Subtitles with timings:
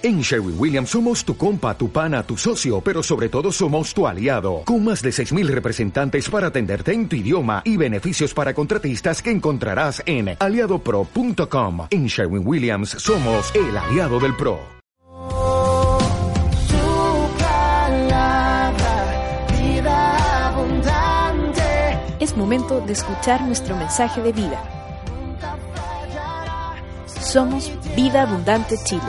[0.00, 4.06] En Sherwin Williams somos tu compa, tu pana, tu socio, pero sobre todo somos tu
[4.06, 9.20] aliado, con más de 6.000 representantes para atenderte en tu idioma y beneficios para contratistas
[9.20, 11.88] que encontrarás en aliadopro.com.
[11.90, 14.60] En Sherwin Williams somos el aliado del PRO.
[16.68, 18.76] Tu palabra,
[19.50, 21.98] vida abundante.
[22.20, 24.62] Es momento de escuchar nuestro mensaje de vida.
[27.20, 29.02] Somos Vida Abundante Chile.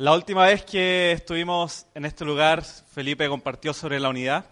[0.00, 4.44] La última vez que estuvimos en este lugar, Felipe compartió sobre la unidad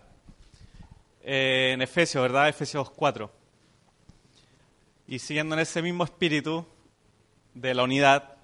[1.22, 2.48] eh, en Efesios, ¿verdad?
[2.48, 3.30] Efesios 4.
[5.06, 6.66] Y siguiendo en ese mismo espíritu
[7.54, 8.34] de la unidad,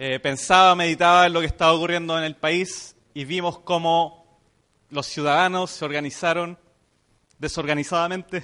[0.00, 4.40] eh, pensaba, meditaba en lo que estaba ocurriendo en el país y vimos cómo
[4.88, 6.58] los ciudadanos se organizaron
[7.38, 8.42] desorganizadamente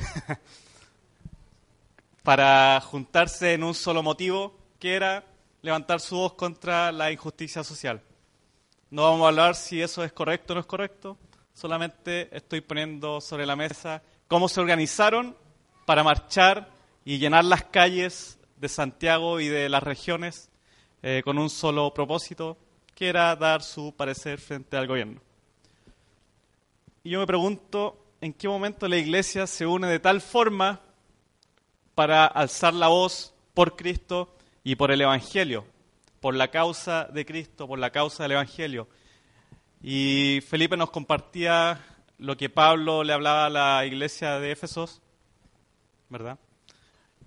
[2.22, 5.24] para juntarse en un solo motivo, que era
[5.66, 8.00] levantar su voz contra la injusticia social.
[8.88, 11.18] No vamos a hablar si eso es correcto o no es correcto,
[11.52, 15.36] solamente estoy poniendo sobre la mesa cómo se organizaron
[15.84, 16.70] para marchar
[17.04, 20.50] y llenar las calles de Santiago y de las regiones
[21.02, 22.56] eh, con un solo propósito,
[22.94, 25.20] que era dar su parecer frente al gobierno.
[27.02, 30.80] Y yo me pregunto, ¿en qué momento la iglesia se une de tal forma
[31.96, 34.35] para alzar la voz por Cristo
[34.66, 35.64] y por el Evangelio,
[36.18, 38.88] por la causa de Cristo, por la causa del Evangelio?
[39.80, 41.86] Y Felipe nos compartía
[42.18, 45.00] lo que Pablo le hablaba a la iglesia de Éfesos,
[46.08, 46.40] ¿verdad?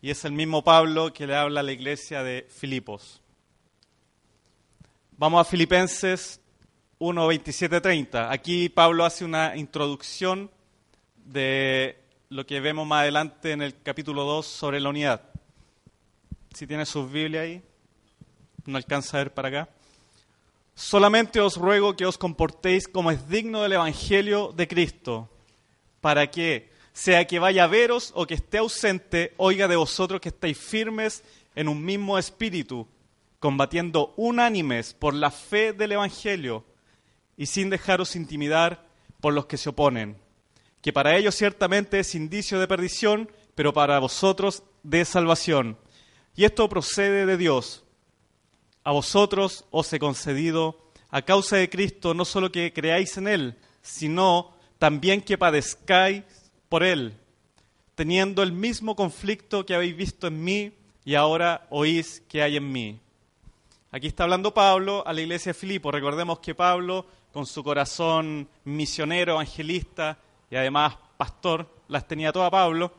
[0.01, 3.21] Y es el mismo Pablo que le habla a la iglesia de Filipos.
[5.11, 6.41] Vamos a Filipenses
[6.97, 8.33] 1, 27, 30.
[8.33, 10.51] Aquí Pablo hace una introducción
[11.15, 15.28] de lo que vemos más adelante en el capítulo 2 sobre la unidad.
[16.53, 17.61] Si tiene sus Biblia ahí,
[18.65, 19.69] no alcanza a ver para acá.
[20.75, 25.29] Solamente os ruego que os comportéis como es digno del Evangelio de Cristo,
[26.01, 30.29] para que, sea que vaya a veros o que esté ausente, oiga de vosotros que
[30.29, 31.23] estáis firmes
[31.55, 32.87] en un mismo espíritu,
[33.39, 36.63] combatiendo unánimes por la fe del Evangelio
[37.37, 38.85] y sin dejaros intimidar
[39.21, 40.17] por los que se oponen,
[40.81, 45.77] que para ellos ciertamente es indicio de perdición, pero para vosotros de salvación.
[46.39, 47.83] Y esto procede de Dios.
[48.85, 50.79] A vosotros os he concedido,
[51.09, 56.23] a causa de Cristo, no solo que creáis en Él, sino también que padezcáis
[56.69, 57.13] por Él,
[57.93, 60.71] teniendo el mismo conflicto que habéis visto en mí
[61.03, 63.01] y ahora oís que hay en mí.
[63.91, 65.91] Aquí está hablando Pablo a la iglesia de Filipo.
[65.91, 70.17] Recordemos que Pablo, con su corazón misionero, evangelista
[70.49, 72.93] y además pastor, las tenía toda Pablo,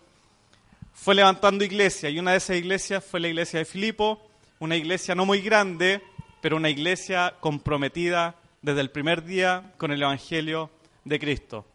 [0.93, 5.15] fue levantando iglesia y una de esas iglesias fue la iglesia de Filipo, una iglesia
[5.15, 6.03] no muy grande,
[6.41, 10.71] pero una iglesia comprometida desde el primer día con el Evangelio
[11.05, 11.67] de Cristo.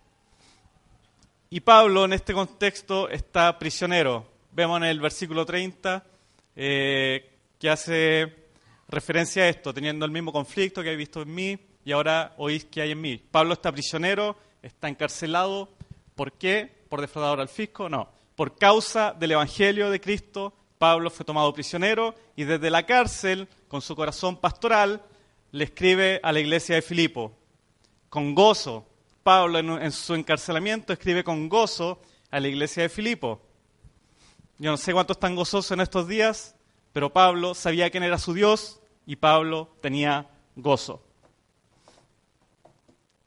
[1.50, 4.26] Y Pablo en este contexto está prisionero.
[4.52, 6.04] Vemos en el versículo 30
[6.56, 8.34] eh, que hace
[8.88, 12.66] referencia a esto, teniendo el mismo conflicto que habéis visto en mí y ahora oís
[12.66, 13.18] que hay en mí.
[13.18, 15.70] Pablo está prisionero, está encarcelado.
[16.16, 16.70] ¿Por qué?
[16.90, 17.90] ¿Por defraudador al fisco?
[17.90, 18.15] No.
[18.36, 23.82] Por causa del Evangelio de Cristo, Pablo fue tomado prisionero y desde la cárcel, con
[23.82, 25.02] su corazón pastoral,
[25.52, 27.32] le escribe a la iglesia de Filipo.
[28.10, 28.86] Con gozo,
[29.24, 33.42] Pablo en, su encarcelamiento escribe con gozo a la iglesia de Filipo.
[34.58, 36.56] Yo no sé cuántos están gozosos en estos días,
[36.92, 41.02] pero Pablo sabía quién era su Dios y Pablo tenía gozo.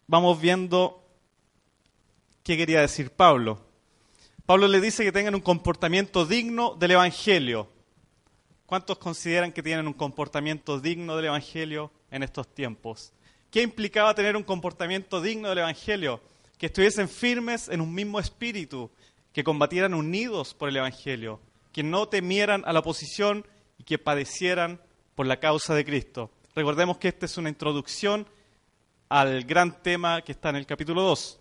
[0.06, 1.02] Vamos viendo
[2.42, 3.67] qué quería decir Pablo.
[4.48, 7.68] Pablo le dice que tengan un comportamiento digno del Evangelio.
[8.64, 13.12] ¿Cuántos consideran que tienen un comportamiento digno del Evangelio en estos tiempos?
[13.50, 16.22] ¿Qué implicaba tener un comportamiento digno del Evangelio?
[16.56, 18.90] Que estuviesen firmes en un mismo espíritu,
[19.34, 21.40] que combatieran unidos por el Evangelio,
[21.70, 23.46] que no temieran a la oposición
[23.76, 24.80] y que padecieran
[25.14, 26.30] por la causa de Cristo.
[26.54, 28.26] Recordemos que esta es una introducción
[29.10, 31.37] al gran tema que está en el capítulo 2.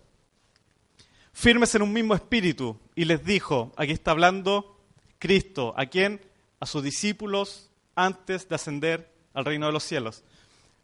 [1.40, 2.80] Firmes en un mismo espíritu.
[2.96, 4.76] Y les dijo, aquí está hablando
[5.20, 6.20] Cristo, ¿a quién?
[6.58, 10.24] A sus discípulos antes de ascender al reino de los cielos.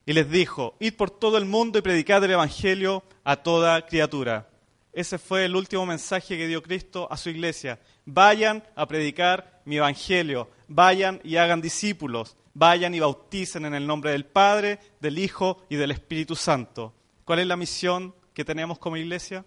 [0.07, 4.49] Y les dijo, id por todo el mundo y predicad el Evangelio a toda criatura.
[4.93, 7.81] Ese fue el último mensaje que dio Cristo a su iglesia.
[8.05, 14.13] Vayan a predicar mi Evangelio, vayan y hagan discípulos, vayan y bauticen en el nombre
[14.13, 16.95] del Padre, del Hijo y del Espíritu Santo.
[17.25, 19.45] ¿Cuál es la misión que tenemos como iglesia?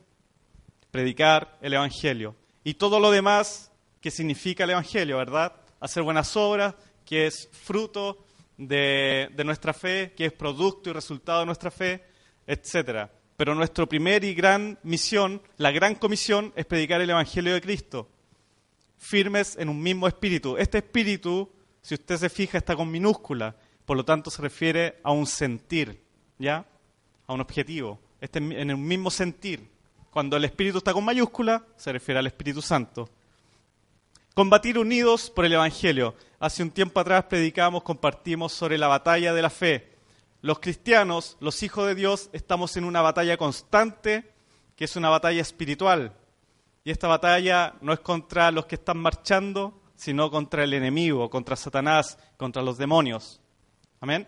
[0.92, 2.36] Predicar el Evangelio.
[2.63, 5.54] y todo lo demás que significa el Evangelio, ¿verdad?
[5.80, 6.75] Hacer buenas obras,
[7.06, 8.25] que es fruto
[8.57, 12.04] de, nuestra fe, que es producto y resultado de nuestra fe,
[12.45, 13.12] etcétera.
[13.36, 18.10] Pero nuestra primer y gran misión, la gran comisión, es predicar el Evangelio de Cristo,
[18.98, 20.57] firmes en un mismo espíritu.
[20.57, 21.50] Este espíritu,
[21.81, 23.56] si usted se fija, está con minúscula,
[23.86, 26.04] por lo tanto se refiere a un sentir,
[26.40, 26.66] ¿ya?
[27.28, 28.00] A un objetivo.
[28.19, 29.69] Este en el mismo sentir.
[30.18, 33.08] Cuando el espíritu está con mayúscula, se refiere al Espíritu Santo.
[34.34, 36.16] Combatir unidos por el Evangelio.
[36.40, 39.96] Hace un tiempo atrás predicamos, compartimos sobre la batalla de la fe.
[40.42, 44.34] Los cristianos, los hijos de Dios, estamos en una batalla constante,
[44.75, 46.16] que es una batalla espiritual.
[46.84, 51.56] Y esta batalla no es contra los que están marchando, sino contra el enemigo, contra
[51.56, 53.40] Satanás, contra los demonios.
[54.02, 54.28] Amén.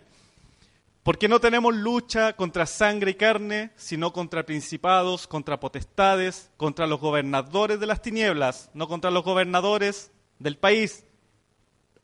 [1.04, 7.00] Porque no tenemos lucha contra sangre y carne, sino contra principados, contra potestades, contra los
[7.00, 11.06] gobernadores de las tinieblas, no contra los gobernadores del país.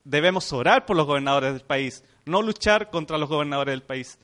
[0.05, 4.17] Debemos orar por los gobernadores del país, no luchar contra los gobernadores del país.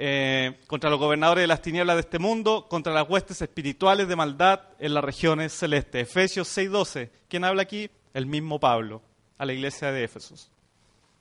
[0.00, 4.14] Eh, contra los gobernadores de las tinieblas de este mundo, contra las huestes espirituales de
[4.14, 6.02] maldad en las regiones celestes.
[6.02, 7.10] Efesios 6:12.
[7.28, 7.90] ¿Quién habla aquí?
[8.14, 9.02] El mismo Pablo,
[9.38, 10.52] a la iglesia de Éfesos.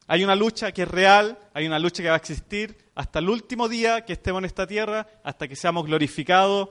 [0.10, 3.30] Hay una lucha que es real, hay una lucha que va a existir hasta el
[3.30, 6.70] último día que estemos en esta tierra, hasta que seamos glorificados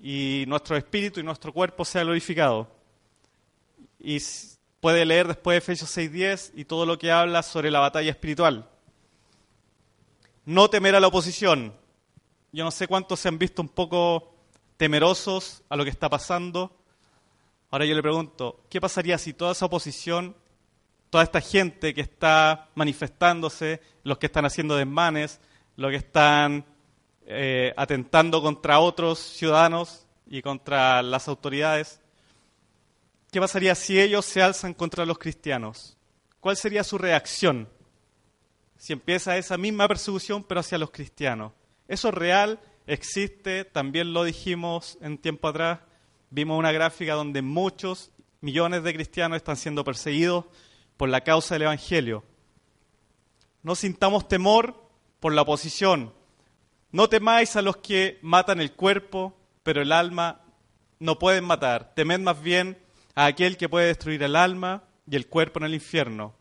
[0.00, 2.68] y nuestro espíritu y nuestro cuerpo sea glorificado.
[3.98, 4.18] Y
[4.80, 8.70] puede leer después Efesios 6.10 y todo lo que habla sobre la batalla espiritual.
[10.44, 11.74] No temer a la oposición.
[12.52, 14.32] Yo no sé cuántos se han visto un poco
[14.76, 16.74] temerosos a lo que está pasando.
[17.70, 20.36] Ahora yo le pregunto, ¿qué pasaría si toda esa oposición
[21.10, 25.40] toda esta gente que está manifestándose, los que están haciendo desmanes,
[25.76, 26.64] los que están
[27.26, 32.00] eh, atentando contra otros ciudadanos y contra las autoridades.
[33.32, 35.96] ¿Qué pasaría si ellos se alzan contra los cristianos?
[36.38, 37.68] ¿Cuál sería su reacción
[38.78, 41.52] si empieza esa misma persecución pero hacia los cristianos?
[41.88, 45.80] Eso es real, existe, también lo dijimos en tiempo atrás,
[46.30, 48.10] vimos una gráfica donde muchos
[48.40, 50.46] millones de cristianos están siendo perseguidos
[51.00, 52.24] por la causa del Evangelio.
[53.62, 54.86] No sintamos temor
[55.18, 56.12] por la oposición.
[56.92, 60.42] No temáis a los que matan el cuerpo, pero el alma
[60.98, 61.94] no pueden matar.
[61.94, 62.76] Temed más bien
[63.14, 66.34] a aquel que puede destruir el alma y el cuerpo en el infierno.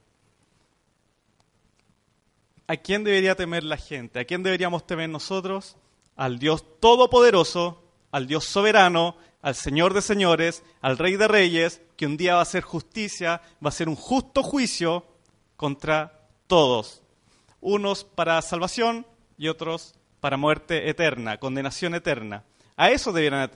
[2.67, 4.19] ¿A quién debería temer la gente?
[4.19, 5.77] ¿A quién deberíamos temer nosotros?
[6.17, 7.81] Al Dios Todopoderoso,
[8.11, 12.39] al Dios Soberano, al Señor de señores, al Rey de reyes, que un día va
[12.39, 15.05] a hacer justicia, va a ser un justo juicio
[15.55, 17.01] contra todos.
[17.61, 19.05] Unos para salvación
[19.37, 22.43] y otros para muerte eterna, condenación eterna.
[22.75, 23.51] A eso debieran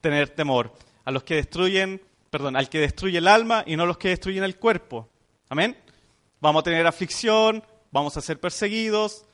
[0.00, 0.72] tener temor,
[1.04, 4.08] a los que destruyen, perdón, al que destruye el alma y no a los que
[4.08, 5.08] destruyen el cuerpo.
[5.48, 5.76] Amén.
[6.40, 9.24] Vamos a tener aflicción, vamos a ser perseguidos,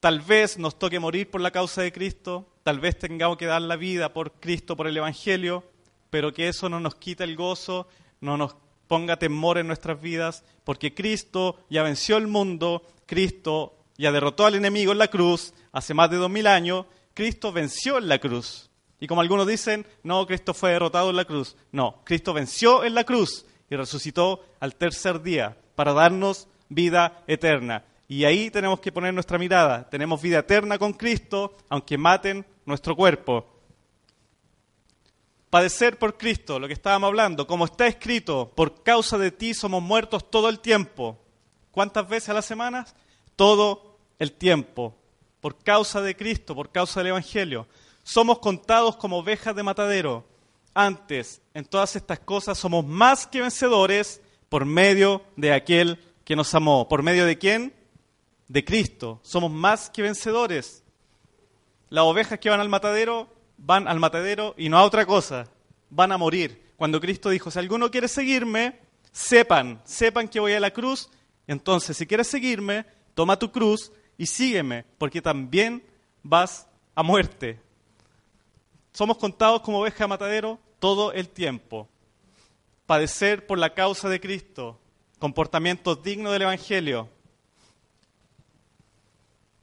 [0.00, 3.62] tal vez nos toque morir por la causa de Cristo, tal vez tengamos que dar
[3.62, 5.64] la vida por Cristo, por el Evangelio,
[6.10, 7.88] pero que eso no nos quita el gozo,
[8.20, 8.56] no nos
[8.86, 14.54] ponga temor en nuestras vidas, porque Cristo ya venció el mundo, Cristo ya derrotó al
[14.54, 18.70] enemigo en la cruz hace más de dos mil años, Cristo venció en la cruz.
[19.00, 21.56] Y como algunos dicen, no, Cristo fue derrotado en la cruz.
[21.70, 27.84] No, Cristo venció en la cruz y resucitó al tercer día para darnos vida eterna.
[28.08, 29.88] Y ahí tenemos que poner nuestra mirada.
[29.90, 33.46] Tenemos vida eterna con Cristo, aunque maten nuestro cuerpo.
[35.50, 39.82] Padecer por Cristo, lo que estábamos hablando, como está escrito, por causa de ti somos
[39.82, 41.18] muertos todo el tiempo.
[41.70, 42.86] ¿Cuántas veces a la semana?
[43.36, 44.94] Todo el tiempo.
[45.40, 47.66] Por causa de Cristo, por causa del Evangelio.
[48.02, 50.26] Somos contados como ovejas de matadero.
[50.72, 56.54] Antes, en todas estas cosas, somos más que vencedores por medio de aquel que nos
[56.54, 56.88] amó.
[56.88, 57.77] ¿Por medio de quién?
[58.48, 59.20] De Cristo.
[59.22, 60.82] Somos más que vencedores
[61.90, 63.28] las ovejas que van al matadero
[63.58, 65.48] van al matadero y no a otra cosa,
[65.90, 66.72] van a morir.
[66.76, 68.78] Cuando Cristo dijo, si alguno quiere seguirme,
[69.10, 71.10] sepan, sepan que voy a la cruz,
[71.46, 75.82] entonces si quieres seguirme, toma tu cruz y sígueme, porque también
[76.22, 77.60] vas a muerte.
[78.92, 81.88] Somos contados como ovejas de matadero todo el tiempo.
[82.86, 84.78] Padecer por la causa de Cristo,
[85.18, 87.08] comportamientos dignos del Evangelio,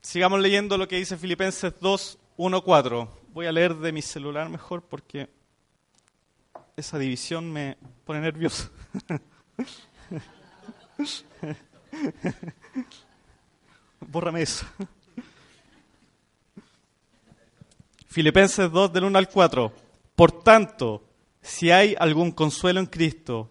[0.06, 3.10] Sigamos leyendo lo que dice Filipenses 2, 1, 4.
[3.34, 5.28] Voy a leer de mi celular mejor porque
[6.78, 8.70] esa división me pone nervioso.
[14.00, 14.68] Bórrame eso.
[18.06, 19.74] Filipenses 2 del 1 al 4.
[20.16, 21.04] Por tanto,
[21.42, 23.50] si hay algún consuelo en Cristo,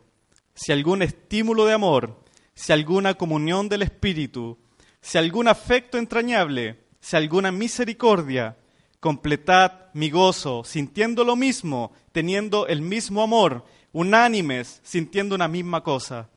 [0.55, 2.23] si algún estímulo de amor,
[2.55, 4.57] si alguna comunión del Espíritu,
[5.05, 8.57] si algún afecto entrañable, si alguna misericordia,
[9.01, 16.31] completad mi gozo, sintiendo lo mismo, teniendo el mismo amor, unánimes, sintiendo una misma cosa.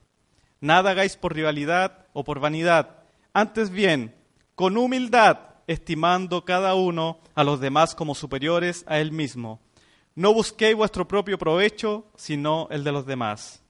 [0.59, 4.13] Nada hagáis por rivalidad o por vanidad, antes bien,
[4.53, 9.61] con humildad, estimando cada uno a los demás como superiores a él mismo.
[10.13, 13.63] No busquéis vuestro propio provecho, sino el de los demás.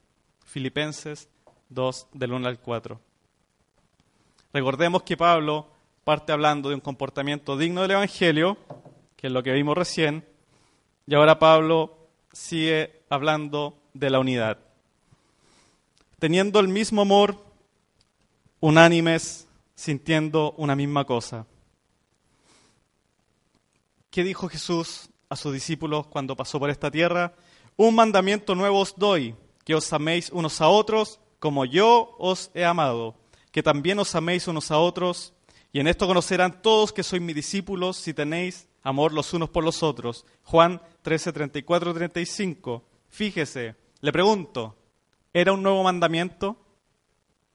[0.44, 1.30] Filipenses
[1.70, 3.06] 2, del 1 al 4.
[4.54, 5.68] Recordemos que Pablo
[6.04, 8.58] parte hablando de un comportamiento digno del Evangelio,
[9.18, 10.25] que es lo que vimos recién,
[11.06, 11.98] y ahora Pablo
[12.32, 14.58] sigue hablando de la unidad.
[16.20, 17.44] Teniendo el mismo amor,
[18.60, 21.46] unánimes, sintiendo una misma cosa.
[24.10, 27.34] ¿Qué dijo Jesús a sus discípulos cuando pasó por esta tierra?
[27.75, 32.66] Un mandamiento nuevo os doy, que os améis unos a otros como yo os he
[32.66, 33.13] amado,
[33.57, 35.33] que también os améis unos a otros,
[35.73, 39.63] y en esto conocerán todos que sois mis discípulos si tenéis amor los unos por
[39.63, 40.27] los otros.
[40.43, 42.83] Juan 13, 34, 35.
[43.09, 44.77] Fíjese, le pregunto,
[45.33, 46.55] ¿era un nuevo mandamiento?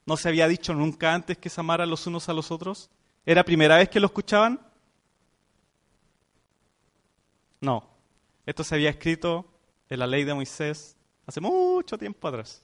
[0.04, 2.90] ¿No se había dicho nunca antes que se amaran los unos a los otros?
[3.24, 4.58] ¿Era primera vez que lo escuchaban?
[7.60, 7.88] No.
[8.44, 9.46] Esto se había escrito
[9.88, 10.96] en la ley de Moisés
[11.28, 12.60] hace mucho tiempo atrás.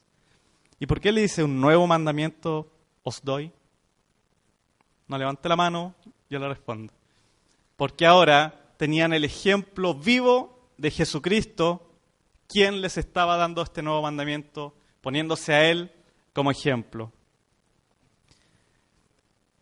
[0.80, 2.72] ¿Y por qué le dice un nuevo mandamiento
[3.08, 3.52] os doy?
[5.06, 5.94] No levante la mano,
[6.28, 6.92] yo le respondo.
[7.76, 11.90] Porque ahora tenían el ejemplo vivo de Jesucristo,
[12.46, 15.92] quien les estaba dando este nuevo mandamiento, poniéndose a Él
[16.32, 17.12] como ejemplo.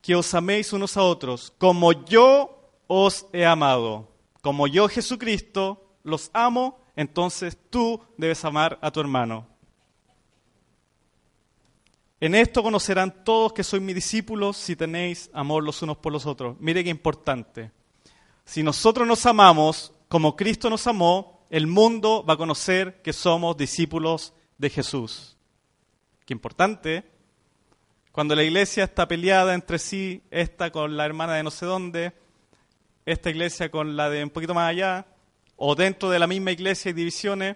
[0.03, 4.09] Que os améis unos a otros, como yo os he amado,
[4.43, 9.47] como yo Jesucristo los amo, entonces tú debes amar a tu hermano.
[12.27, 16.27] En esto conocerán todos que sois mis discípulos si tenéis amor los unos por los
[16.27, 16.57] otros.
[16.59, 17.71] Mire qué importante.
[18.45, 23.57] Si nosotros nos amamos como Cristo nos amó, el mundo va a conocer que somos
[23.57, 25.37] discípulos de Jesús.
[26.25, 27.05] Qué importante.
[28.11, 32.13] Cuando la iglesia está peleada entre sí, esta con la hermana de no sé dónde,
[33.05, 35.07] esta iglesia con la de un poquito más allá,
[35.55, 37.55] o dentro de la misma iglesia hay divisiones,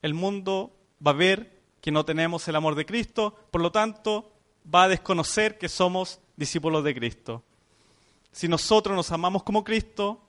[0.00, 1.55] el mundo va a ver
[1.86, 4.32] que no tenemos el amor de Cristo, por lo tanto
[4.74, 7.44] va a desconocer que somos discípulos de Cristo.
[8.32, 10.20] Si nosotros nos amamos como Cristo,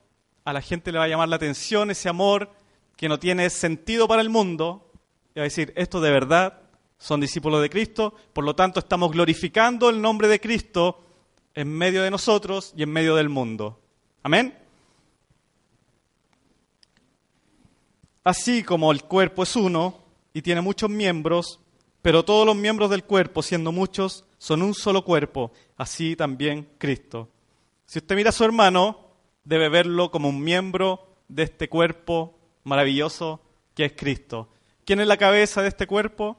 [0.45, 2.51] a la gente le va a llamar la atención ese amor
[2.95, 4.91] que no tiene sentido para el mundo,
[5.33, 6.61] y va a decir, esto de verdad
[6.99, 11.03] son discípulos de Cristo, por lo tanto estamos glorificando el nombre de Cristo
[11.55, 13.79] en medio de nosotros y en medio del mundo.
[14.21, 14.55] Amén.
[18.23, 20.05] Así como el cuerpo es uno,
[20.37, 21.59] y tiene muchos miembros,
[22.03, 27.27] pero todos los miembros del cuerpo, siendo muchos, son un solo cuerpo, así también Cristo.
[27.87, 28.99] Si usted mira a su hermano,
[29.45, 33.41] debe verlo como un miembro de este cuerpo maravilloso
[33.73, 34.47] que es Cristo.
[34.85, 36.37] ¿Quién es la cabeza de este cuerpo?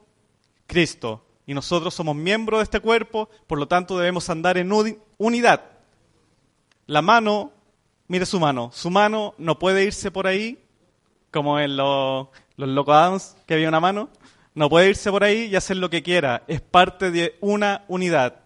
[0.68, 1.24] Cristo.
[1.44, 4.70] Y nosotros somos miembros de este cuerpo, por lo tanto debemos andar en
[5.16, 5.64] unidad.
[6.86, 7.50] La mano,
[8.06, 10.56] mire su mano, su mano no puede irse por ahí
[11.30, 14.10] como en los los Loco Adams, que había una mano,
[14.54, 16.42] no puede irse por ahí y hacer lo que quiera.
[16.48, 18.40] Es parte de una unidad.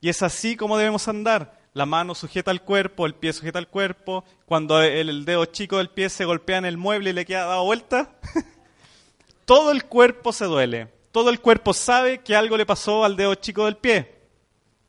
[0.00, 1.58] Y es así como debemos andar.
[1.74, 4.24] La mano sujeta al cuerpo, el pie sujeta al cuerpo.
[4.46, 7.64] Cuando el, dedo chico del pie se golpea en el mueble y le queda dado
[7.64, 8.12] vuelta,
[9.44, 10.88] todo el cuerpo se duele.
[11.10, 14.20] Todo el cuerpo sabe que algo le pasó al dedo chico del pie.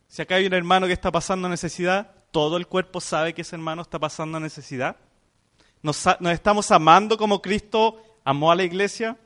[0.08, 3.56] Si acá hay un hermano que está pasando necesidad, todo el cuerpo sabe que ese
[3.56, 4.98] hermano está pasando necesidad.
[5.83, 9.17] Nos, estamos amando como Cristo amó a la iglesia.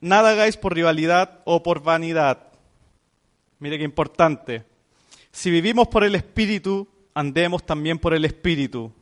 [0.00, 2.52] Nada hagáis por rivalidad o por vanidad.
[3.58, 4.64] Mire qué importante.
[5.32, 8.92] Si vivimos por el Espíritu, andemos también por el Espíritu.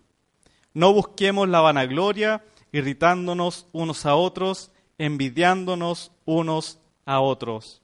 [0.73, 7.83] No busquemos la vanagloria, irritándonos unos a otros, envidiándonos unos a otros.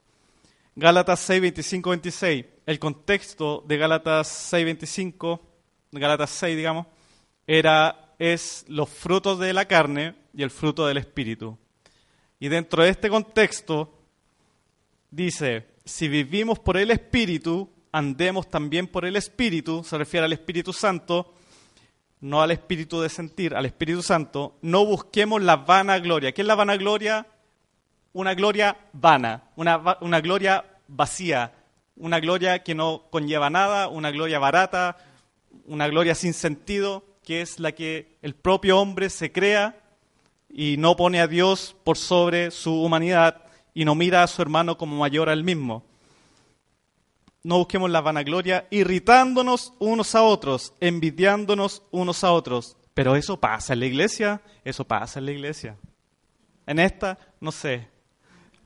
[0.75, 2.45] Gálatas 6, 25, 26.
[2.65, 5.52] El contexto de Gálatas 6, 25,
[5.93, 6.87] Gálatas 6, digamos,
[7.47, 11.59] era es los frutos de la carne y el fruto del espíritu.
[12.41, 13.93] Y dentro de este contexto
[15.11, 20.73] dice, si vivimos por el espíritu, andemos también por el espíritu, se refiere al Espíritu
[20.73, 21.35] Santo,
[22.21, 26.33] no al espíritu de sentir, al Espíritu Santo, no busquemos la vana gloria.
[26.33, 27.27] ¿Qué es la vana gloria?
[28.15, 31.53] Una gloria vana, una, una gloria vacía,
[31.97, 34.97] una gloria que no conlleva nada, una gloria barata,
[35.67, 39.79] una gloria sin sentido que es la que el propio hombre se crea
[40.49, 43.45] y no pone a Dios por sobre su humanidad
[43.75, 45.85] y no mira a su hermano como mayor al mismo.
[47.43, 52.77] No busquemos la vanagloria irritándonos unos a otros, envidiándonos unos a otros.
[52.95, 55.77] Pero eso pasa en la iglesia, eso pasa en la iglesia.
[56.67, 57.89] En esta, no sé,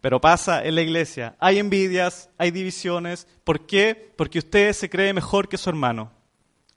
[0.01, 1.37] pero pasa en la iglesia.
[1.39, 3.27] Hay envidias, hay divisiones.
[3.45, 4.13] ¿Por qué?
[4.17, 6.16] Porque usted se cree mejor que su hermano.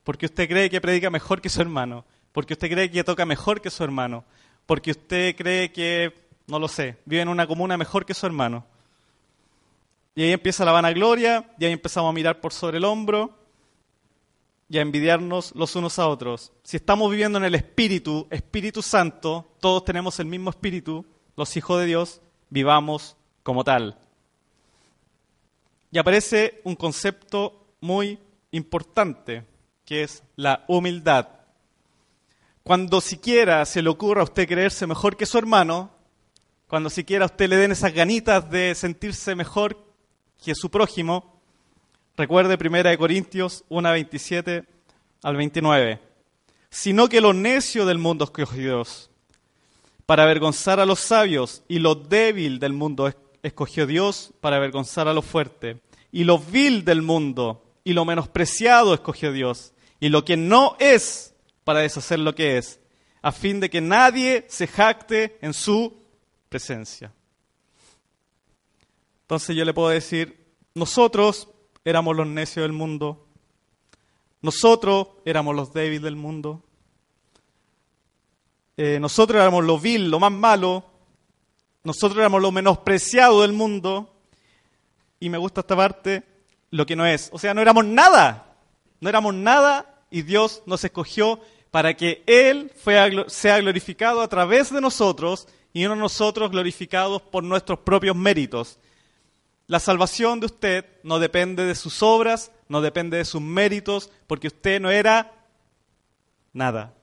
[0.10, 2.04] Porque usted cree que predica mejor que su hermano.
[2.32, 4.25] Porque usted cree que toca mejor que su hermano.
[4.66, 6.12] Porque usted cree que,
[6.48, 8.66] no lo sé, vive en una comuna mejor que su hermano.
[10.16, 13.38] Y ahí empieza la vanagloria, y ahí empezamos a mirar por sobre el hombro
[14.68, 16.54] y a envidiarnos los unos a otros.
[16.63, 21.80] Si estamos viviendo en el Espíritu, Espíritu Santo, todos tenemos el mismo Espíritu, los hijos
[21.82, 24.00] de Dios, vivamos como tal.
[25.92, 28.18] Y aparece un concepto muy
[28.50, 29.46] importante,
[29.89, 31.29] que es la humildad.
[32.62, 35.89] Cuando siquiera se le ocurra a usted creerse mejor que su hermano,
[36.67, 39.84] cuando siquiera a usted le den esas ganitas de sentirse mejor
[40.46, 41.41] que su prójimo,
[42.15, 44.63] recuerde 1 Corintios 1, 27
[45.24, 46.00] al 29.
[46.69, 49.10] Sino que lo necio del mundo escogió Dios,
[50.05, 55.13] para avergonzar a los sabios, y lo débil del mundo escogió Dios para avergonzar a
[55.15, 55.81] lo fuerte,
[56.12, 61.36] y lo vil del mundo y lo menospreciado escogió Dios, y lo que no es
[61.63, 62.79] para deshacer lo que es,
[63.22, 66.01] a fin de que nadie se jacte en su
[66.48, 67.13] presencia.
[69.22, 71.50] Entonces yo le puedo decir, nosotros
[71.86, 73.27] éramos los necios del mundo,
[74.41, 76.63] nosotros éramos los débiles del mundo,
[78.77, 80.86] eh, nosotros éramos lo vil, lo más malo,
[81.84, 84.15] nosotros éramos lo menospreciado del mundo,
[85.20, 86.24] y me gusta esta parte,
[86.72, 87.29] lo que no es.
[87.34, 88.49] O sea, no éramos nada,
[89.00, 91.39] no éramos nada y Dios nos escogió
[91.72, 92.72] para que Él
[93.27, 98.79] sea glorificado a través de nosotros y no nosotros glorificados por nuestros propios méritos.
[99.68, 104.48] La salvación de usted no depende de sus obras, no depende de sus méritos, porque
[104.48, 105.31] usted no era
[106.53, 106.96] nada.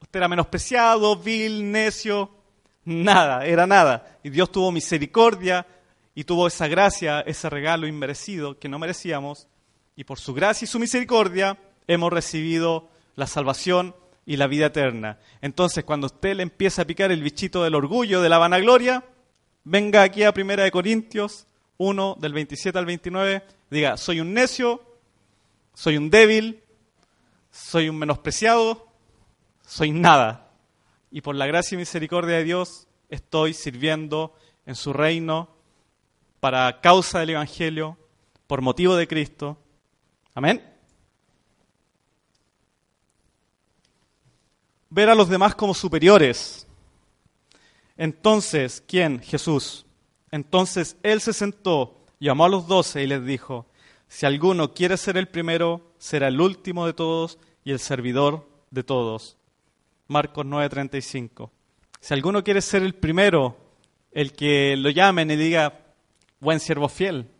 [0.00, 2.30] Usted era menospreciado, vil, necio,
[2.84, 4.18] nada, era nada.
[4.22, 5.66] Y Dios tuvo misericordia
[6.14, 9.48] y tuvo esa gracia, ese regalo inmerecido que no merecíamos.
[9.98, 11.58] Y por su gracia y su misericordia
[11.88, 15.18] hemos recibido la salvación y la vida eterna.
[15.42, 19.04] Entonces, cuando usted le empieza a picar el bichito del orgullo, de la vanagloria,
[19.64, 24.80] venga aquí a Primera de Corintios 1, del 27 al 29, diga, soy un necio,
[25.74, 26.62] soy un débil,
[27.50, 28.86] soy un menospreciado,
[29.66, 30.52] soy nada.
[31.10, 34.32] Y por la gracia y misericordia de Dios estoy sirviendo
[34.64, 35.48] en su reino
[36.38, 37.98] para causa del Evangelio,
[38.46, 39.58] por motivo de Cristo.
[40.38, 40.62] Amén.
[44.88, 46.64] Ver a los demás como superiores.
[47.96, 49.20] Entonces, ¿quién?
[49.20, 49.84] Jesús
[50.30, 53.66] entonces él se sentó, llamó a los doce y les dijo,
[54.08, 58.84] si alguno quiere ser el primero, será el último de todos y el servidor de
[58.84, 59.36] todos.
[60.06, 61.50] Marcos 9:35.
[62.00, 63.56] Si alguno quiere ser el primero,
[64.12, 65.80] el que lo llamen y diga,
[66.40, 67.30] buen siervo fiel,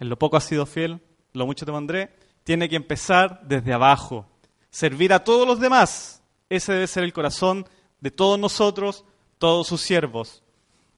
[0.00, 1.00] en lo poco has sido fiel,
[1.34, 2.10] lo mucho te mandré,
[2.44, 4.26] tiene que empezar desde abajo,
[4.70, 6.22] servir a todos los demás.
[6.48, 7.68] Ese debe ser el corazón
[8.00, 9.04] de todos nosotros,
[9.38, 10.42] todos sus siervos.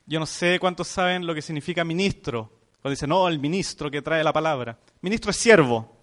[0.07, 2.53] Yo no sé cuántos saben lo que significa ministro.
[2.81, 4.79] Cuando dicen, no, el ministro que trae la palabra.
[5.01, 5.97] Ministro es siervo.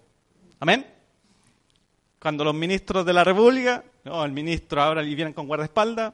[0.60, 0.86] Amén.
[2.18, 6.12] Cuando los ministros de la República, no, el ministro ahora vienen con guardaespaldas,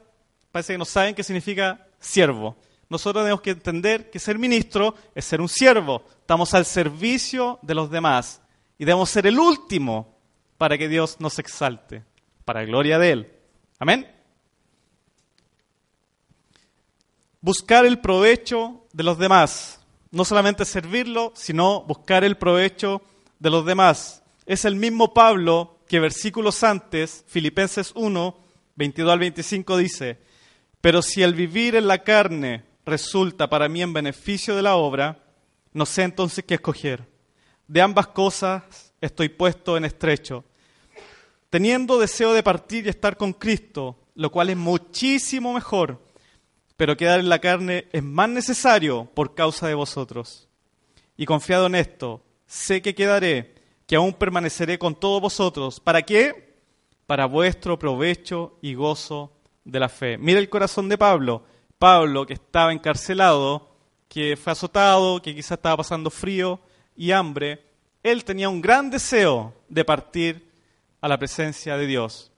[0.53, 2.57] parece que no saben qué significa siervo.
[2.91, 6.05] Nosotros tenemos que entender que ser ministro es ser un siervo.
[6.21, 8.43] Estamos al servicio de los demás
[8.77, 10.19] y debemos ser el último
[10.59, 12.05] para que Dios nos exalte,
[12.45, 13.33] para gloria de Él.
[13.79, 14.21] Amén.
[17.41, 19.81] buscar el provecho de los demás.
[20.11, 23.03] No solamente servirlo, sino buscar el provecho
[23.39, 24.23] de los demás.
[24.47, 28.37] Es el mismo Pablo que versículos antes, Filipenses 1,
[28.77, 30.19] 22 al 25 dice,
[30.81, 35.23] pero si el vivir en la carne resulta para mí en beneficio de la obra,
[35.73, 37.07] no sé entonces qué escoger.
[37.69, 40.45] De ambas cosas estoy puesto en estrecho,
[41.49, 46.01] teniendo deseo de partir y estar con Cristo, lo cual es muchísimo mejor
[46.81, 50.49] pero quedar en la carne es más necesario por causa de vosotros.
[51.15, 53.55] Y confiado en esto, sé que quedaré,
[53.87, 55.79] que aún permaneceré con todos vosotros.
[55.79, 56.57] ¿Para qué?
[57.07, 59.31] Para vuestro provecho y gozo
[59.63, 60.17] de la fe.
[60.17, 61.45] Mira el corazón de Pablo.
[61.81, 63.71] Pablo que estaba encarcelado,
[64.07, 66.61] que fue azotado, que quizás estaba pasando frío
[66.95, 67.65] y hambre,
[68.03, 70.47] él tenía un gran deseo de partir
[71.01, 72.33] a la presencia de Dios.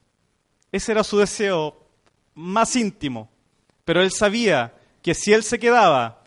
[0.71, 1.77] Ese era su deseo
[2.35, 3.29] más íntimo
[3.83, 6.23] Pero él sabía que si él se quedaba,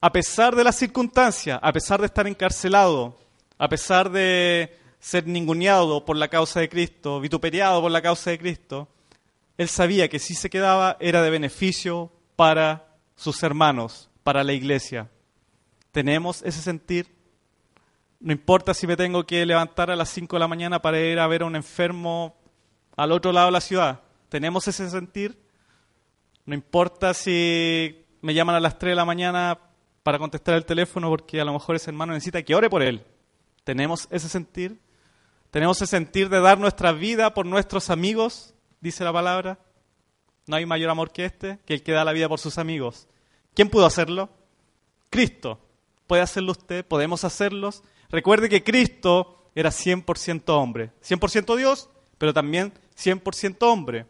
[0.00, 3.18] a pesar de las circunstancias, a pesar de estar encarcelado,
[3.58, 8.38] a pesar de ser ninguneado por la causa de Cristo, vituperiado por la causa de
[8.38, 8.86] Cristo,
[9.58, 15.08] él sabía que si se quedaba era de beneficio para sus hermanos, para la iglesia.
[15.92, 17.06] ¿Tenemos ese sentir?
[18.18, 21.20] No importa si me tengo que levantar a las 5 de la mañana para ir
[21.20, 22.34] a ver a un enfermo
[22.96, 24.00] al otro lado de la ciudad.
[24.28, 25.40] ¿Tenemos ese sentir?
[26.44, 29.56] No importa si me llaman a las 3 de la mañana
[30.02, 33.04] para contestar el teléfono porque a lo mejor ese hermano necesita que ore por él.
[33.62, 34.80] ¿Tenemos ese sentir?
[35.52, 38.52] ¿Tenemos ese sentir de dar nuestra vida por nuestros amigos?
[38.80, 39.60] Dice la palabra.
[40.52, 43.08] No hay mayor amor que este, que el que da la vida por sus amigos.
[43.54, 44.28] ¿Quién pudo hacerlo?
[45.08, 45.58] Cristo.
[46.06, 46.84] ¿Puede hacerlo usted?
[46.84, 47.82] ¿Podemos hacerlos?
[48.10, 50.92] Recuerde que Cristo era 100% hombre.
[51.02, 51.88] 100% Dios,
[52.18, 52.70] pero también
[53.02, 54.04] 100% hombre.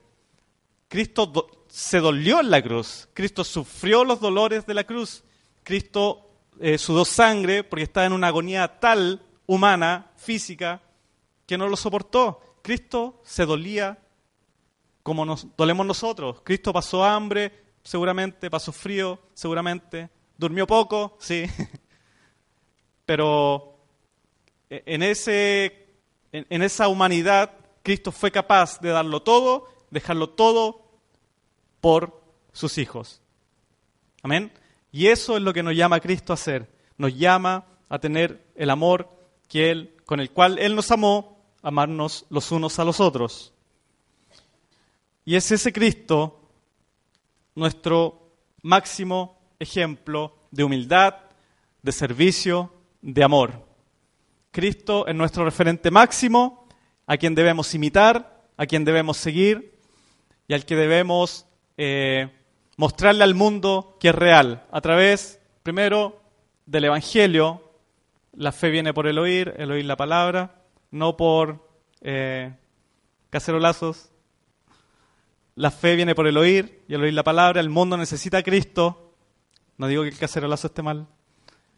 [0.88, 1.32] Cristo
[1.68, 3.08] se dolió en la cruz.
[3.14, 5.22] Cristo sufrió los dolores de la cruz.
[5.62, 6.28] Cristo
[6.58, 10.82] eh, sudó sangre porque estaba en una agonía tal, humana, física,
[11.46, 12.58] que no lo soportó.
[12.62, 14.01] Cristo se dolía
[15.02, 16.40] como nos dolemos nosotros.
[16.44, 21.44] Cristo pasó hambre, seguramente, pasó frío, seguramente, durmió poco, sí.
[23.06, 23.78] Pero
[24.70, 25.88] e, en, ese,
[26.32, 30.82] en esa humanidad, Cristo fue capaz de darlo todo, dejarlo todo
[31.80, 33.20] por sus hijos.
[34.22, 34.52] Amén.
[34.92, 36.70] Y eso es lo que nos llama Cristo a hacer.
[36.96, 39.10] Nos llama a tener el amor
[39.48, 43.52] que él, con el cual Él nos amó, amarnos los unos a los otros.
[45.24, 46.50] Y es ese Cristo
[47.54, 51.14] nuestro máximo ejemplo de humildad,
[51.82, 53.66] de servicio, de amor.
[54.50, 56.66] Cristo es nuestro referente máximo,
[57.06, 59.78] a quien debemos imitar, a quien debemos seguir
[60.46, 62.30] y al que debemos eh,
[62.76, 66.20] mostrarle al mundo que es real, a través, primero,
[66.66, 67.72] del Evangelio.
[68.34, 71.68] La fe viene por el oír, el oír la palabra, no por
[72.00, 72.54] eh,
[73.30, 74.11] cacerolazos.
[75.54, 77.60] La fe viene por el oír y el oír la palabra.
[77.60, 79.14] El mundo necesita a Cristo.
[79.76, 81.06] No digo que el cacerolazo esté mal.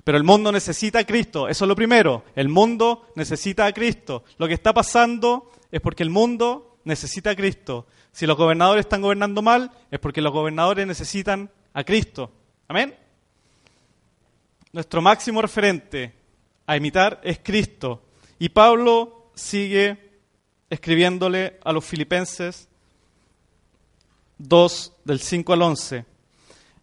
[0.04, 1.48] Pero el mundo necesita a Cristo.
[1.48, 2.24] Eso es lo primero.
[2.36, 4.24] El mundo necesita a Cristo.
[4.38, 7.86] Lo que está pasando es porque el mundo necesita a Cristo.
[8.12, 12.30] Si los gobernadores están gobernando mal, es porque los gobernadores necesitan a Cristo.
[12.68, 12.94] Amén.
[14.72, 16.14] Nuestro máximo referente
[16.66, 18.02] a imitar es Cristo.
[18.38, 20.12] Y Pablo sigue
[20.68, 22.68] escribiéndole a los filipenses
[24.38, 26.04] 2 del 5 al 11.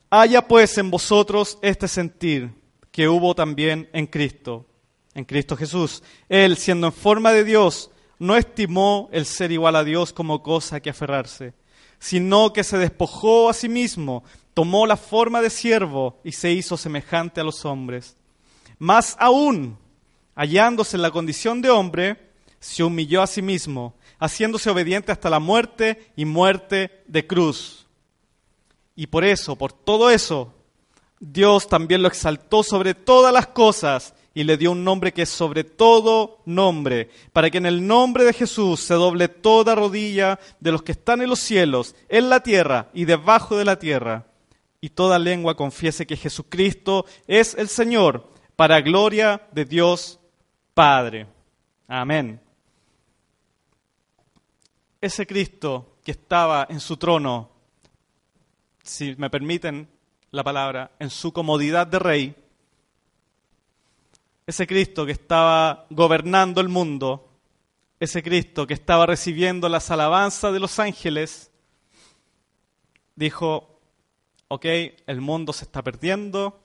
[0.09, 2.53] Haya pues en vosotros este sentir
[2.91, 4.65] que hubo también en Cristo,
[5.13, 6.03] en Cristo Jesús.
[6.29, 10.79] Él, siendo en forma de Dios, no estimó el ser igual a Dios como cosa
[10.79, 11.53] que aferrarse,
[11.99, 16.77] sino que se despojó a sí mismo, tomó la forma de siervo y se hizo
[16.77, 18.17] semejante a los hombres.
[18.77, 19.77] Más aún,
[20.35, 25.39] hallándose en la condición de hombre, se humilló a sí mismo, haciéndose obediente hasta la
[25.39, 27.87] muerte y muerte de cruz.
[28.95, 30.53] Y por eso, por todo eso,
[31.19, 35.29] Dios también lo exaltó sobre todas las cosas y le dio un nombre que es
[35.29, 40.71] sobre todo nombre, para que en el nombre de Jesús se doble toda rodilla de
[40.71, 44.27] los que están en los cielos, en la tierra y debajo de la tierra,
[44.79, 50.19] y toda lengua confiese que Jesucristo es el Señor, para gloria de Dios
[50.75, 51.27] Padre.
[51.87, 52.39] Amén.
[55.01, 57.49] Ese Cristo que estaba en su trono,
[58.83, 59.89] si me permiten
[60.29, 62.35] la palabra, en su comodidad de rey,
[64.45, 67.31] ese Cristo que estaba gobernando el mundo,
[67.99, 71.49] ese Cristo que estaba recibiendo las alabanzas de los ángeles,
[73.15, 73.79] dijo,
[74.49, 74.65] ok,
[75.07, 76.59] el mundo se está perdiendo,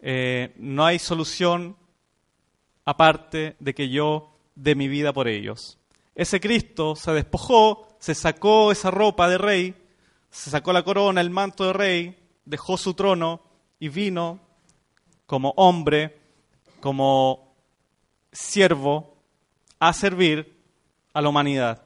[0.00, 1.76] eh, no hay solución
[2.84, 5.77] aparte de que yo dé mi vida por ellos.
[6.18, 9.74] Ese Cristo se despojó, se sacó esa ropa de rey,
[10.32, 13.40] se sacó la corona, el manto de rey, dejó su trono
[13.78, 14.40] y vino
[15.26, 16.18] como hombre
[16.80, 17.54] como
[18.32, 19.16] siervo
[19.78, 20.60] a servir
[21.12, 21.84] a la humanidad.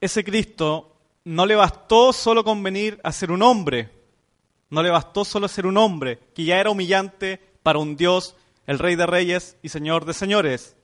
[0.00, 0.94] Ese Cristo
[1.24, 3.90] no le bastó solo con venir a ser un hombre,
[4.70, 8.36] no le bastó solo ser un hombre, que ya era humillante para un Dios,
[8.68, 10.76] el Rey de Reyes y Señor de Señores,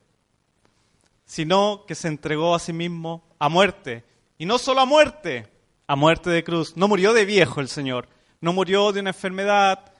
[1.26, 4.04] sino que se entregó a sí mismo a muerte.
[4.38, 5.48] Y no solo a muerte,
[5.86, 6.78] a muerte de cruz.
[6.78, 8.08] No murió de viejo el Señor,
[8.40, 9.92] no murió de una enfermedad,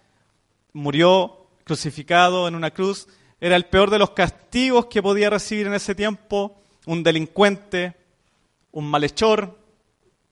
[0.73, 3.07] murió crucificado en una cruz.
[3.39, 7.95] Era el peor de los castigos que podía recibir en ese tiempo un delincuente,
[8.73, 9.59] un malhechor,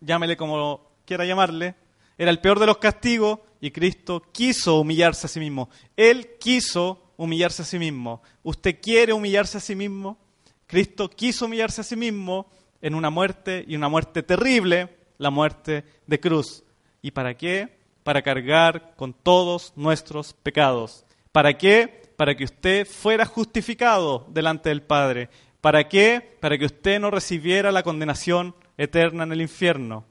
[0.00, 1.74] llámele como quiera llamarle,
[2.16, 5.68] era el peor de los castigos y Cristo quiso humillarse a sí mismo.
[5.98, 8.20] Él quiso humillarse a sí mismo.
[8.42, 10.18] ¿Usted quiere humillarse a sí mismo?
[10.66, 15.84] Cristo quiso humillarse a sí mismo en una muerte y una muerte terrible, la muerte
[16.06, 16.64] de cruz.
[17.00, 17.78] ¿Y para qué?
[18.02, 21.04] Para cargar con todos nuestros pecados.
[21.30, 22.12] ¿Para qué?
[22.16, 25.28] Para que usted fuera justificado delante del Padre.
[25.60, 26.36] ¿Para qué?
[26.40, 30.04] Para que usted no recibiera la condenación eterna en el infierno.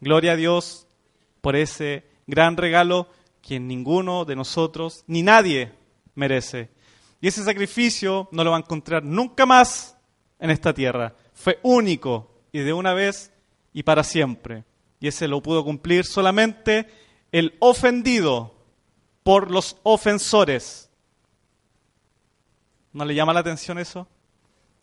[0.00, 0.86] Gloria a Dios
[1.40, 3.08] por ese gran regalo
[3.40, 5.72] que ninguno de nosotros, ni nadie,
[6.14, 6.70] merece.
[7.20, 9.96] Y ese sacrificio no lo va a encontrar nunca más
[10.38, 11.14] en esta tierra.
[11.34, 13.32] Fue único y de una vez
[13.72, 14.64] y para siempre.
[15.00, 16.86] Y ese lo pudo cumplir solamente
[17.32, 18.54] el ofendido
[19.22, 20.90] por los ofensores.
[22.92, 24.08] ¿No le llama la atención eso?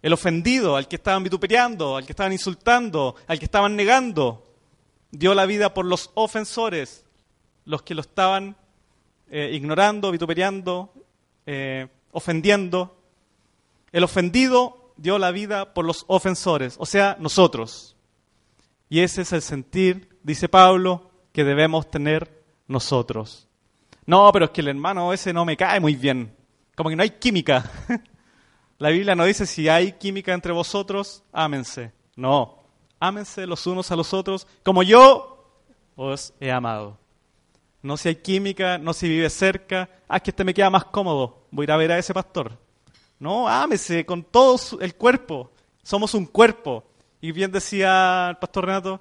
[0.02, 4.48] El ofendido, al que estaban vituperiando, al que estaban insultando, al que estaban negando,
[5.12, 7.06] dio la vida por los ofensores,
[7.66, 8.56] los que lo estaban
[9.30, 10.94] eh, ignorando, vituperiando,
[11.47, 12.95] eh, ofendiendo.
[13.91, 17.95] El ofendido dio la vida por los ofensores, o sea, nosotros.
[18.89, 23.47] Y ese es el sentir, dice Pablo, que debemos tener nosotros.
[24.05, 26.36] No, pero es que el hermano ese no me cae muy bien.
[26.75, 27.69] Como que no hay química.
[28.77, 31.91] La Biblia no dice si hay química entre vosotros, ámense.
[32.15, 32.63] No,
[32.99, 35.51] ámense los unos a los otros como yo
[35.95, 36.97] os he amado.
[37.88, 39.89] No si hay química, no si vive cerca.
[40.10, 41.47] Ah, es que este me queda más cómodo.
[41.52, 42.52] Voy a ir a ver a ese pastor.
[43.17, 45.52] No, ámese con todo el cuerpo.
[45.84, 46.84] Somos un cuerpo.
[47.21, 49.00] Y bien decía el pastor Renato,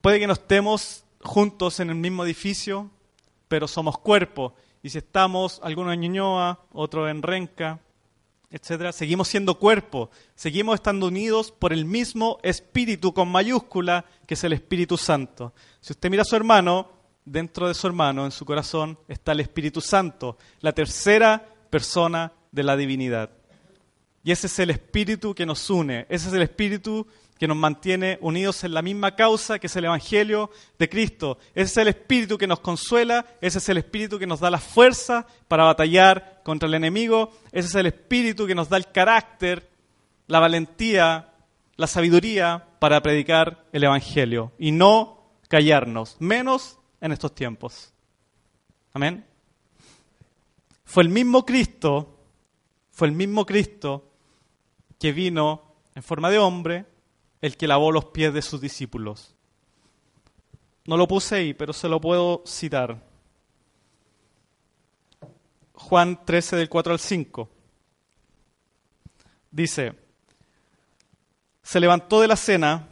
[0.00, 2.88] puede que no estemos juntos en el mismo edificio,
[3.48, 4.54] pero somos cuerpo.
[4.82, 7.80] Y si estamos, algunos en Ñuñoa, otros en Renca,
[8.50, 14.44] etcétera, seguimos siendo cuerpo, seguimos estando unidos por el mismo espíritu con mayúscula, que es
[14.44, 15.52] el Espíritu Santo.
[15.82, 19.40] Si usted mira a su hermano, dentro de su hermano, en su corazón, está el
[19.40, 23.30] Espíritu Santo, la tercera persona de la divinidad.
[24.22, 27.06] Y ese es el espíritu que nos une, ese es el espíritu
[27.38, 31.38] que nos mantiene unidos en la misma causa que es el Evangelio de Cristo.
[31.54, 34.60] Ese es el espíritu que nos consuela, ese es el espíritu que nos da la
[34.60, 39.68] fuerza para batallar contra el enemigo, ese es el espíritu que nos da el carácter,
[40.26, 41.34] la valentía,
[41.76, 47.92] la sabiduría para predicar el Evangelio y no callarnos, menos en estos tiempos.
[48.94, 49.26] Amén.
[50.86, 52.16] Fue el mismo Cristo,
[52.90, 54.10] fue el mismo Cristo
[54.98, 56.86] que vino en forma de hombre,
[57.42, 59.34] el que lavó los pies de sus discípulos.
[60.86, 62.98] No lo puse ahí, pero se lo puedo citar.
[65.74, 67.50] Juan 13 del 4 al 5.
[69.50, 69.92] Dice,
[71.62, 72.88] se levantó de la cena,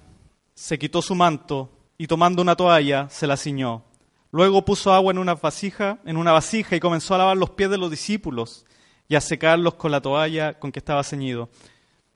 [0.54, 3.84] se quitó su manto y tomando una toalla se la ciñó.
[4.32, 7.68] Luego puso agua en una vasija, en una vasija y comenzó a lavar los pies
[7.68, 8.64] de los discípulos
[9.06, 11.50] y a secarlos con la toalla con que estaba ceñido.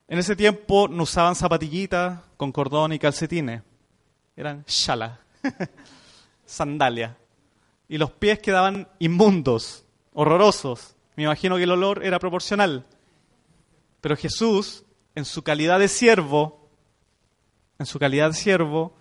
[0.07, 3.61] En ese tiempo no usaban zapatillitas con cordón y calcetines.
[4.35, 5.19] Eran shala,
[6.45, 7.15] sandalias.
[7.87, 10.95] Y los pies quedaban inmundos, horrorosos.
[11.15, 12.83] Me imagino que el olor era proporcional.
[14.01, 16.67] Pero Jesús, en su calidad de siervo,
[17.77, 18.95] en su calidad de siervo,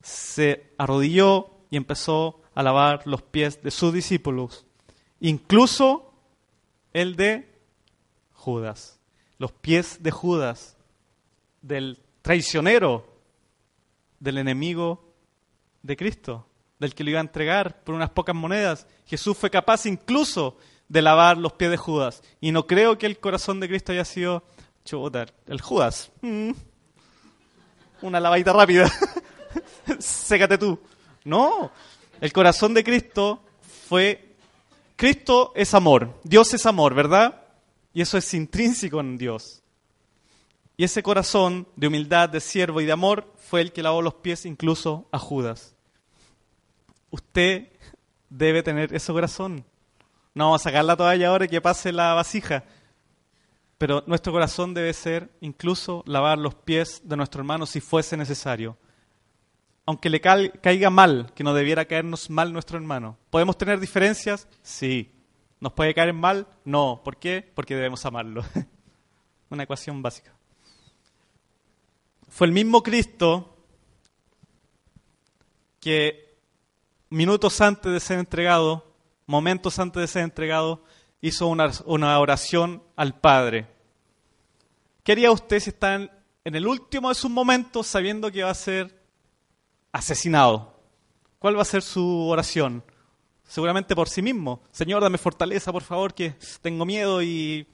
[0.00, 4.66] se arrodilló y empezó a lavar los pies de sus discípulos,
[5.20, 6.12] incluso
[6.92, 7.48] el de
[8.32, 8.98] Judas
[9.42, 10.76] los pies de Judas,
[11.62, 13.04] del traicionero,
[14.20, 15.12] del enemigo
[15.82, 16.46] de Cristo,
[16.78, 18.86] del que lo iba a entregar por unas pocas monedas.
[19.04, 22.22] Jesús fue capaz incluso de lavar los pies de Judas.
[22.40, 24.44] Y no creo que el corazón de Cristo haya sido,
[24.84, 26.12] chuta, el Judas.
[26.20, 26.52] Mm.
[28.02, 28.88] una lavadita rápida.
[29.98, 30.78] Sécate tú.
[31.24, 31.72] No,
[32.22, 33.42] el corazón de Cristo
[33.88, 34.36] fue,
[34.94, 37.42] Cristo es amor, Dios es amor, ¿verdad?
[37.92, 39.60] Y eso es intrínseco en Dios.
[40.76, 44.14] Y ese corazón de humildad, de siervo y de amor fue el que lavó los
[44.14, 45.74] pies incluso a Judas.
[47.10, 47.72] Usted
[48.30, 49.64] debe tener ese corazón.
[50.32, 52.62] No vamos a sacar la toalla ahora y que pase la vasija.
[53.78, 58.76] Pero nuestro corazón debe ser incluso lavar los pies de nuestro hermano si fuese necesario.
[59.84, 63.18] Aunque le caiga mal, que no debiera caernos mal nuestro hermano.
[63.30, 64.46] ¿Podemos tener diferencias?
[64.62, 65.10] Sí.
[65.58, 66.46] ¿Nos puede caer mal?
[66.64, 67.00] No.
[67.04, 67.50] ¿Por qué?
[67.54, 68.44] Porque debemos amarlo.
[69.50, 70.32] Una ecuación básica.
[72.28, 73.56] Fue el mismo Cristo
[75.80, 76.38] que
[77.10, 78.94] minutos antes de ser entregado,
[79.26, 80.84] momentos antes de ser entregado,
[81.20, 83.66] hizo una, oración al Padre.
[85.02, 86.10] ¿Qué haría usted si está en
[86.54, 89.01] el último de sus momentos, sabiendo que va a ser
[89.92, 90.72] asesinado.
[91.38, 92.82] ¿Cuál va a ser su oración?
[93.44, 94.62] Seguramente por sí mismo.
[94.72, 97.66] Señor, dame fortaleza, por favor, que tengo miedo y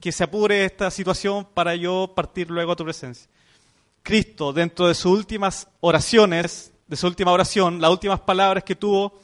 [0.00, 3.28] que se apure esta situación para yo partir luego a tu presencia.
[4.02, 9.18] Cristo, dentro de sus últimas oraciones, de su última oración, las últimas palabras que tuvo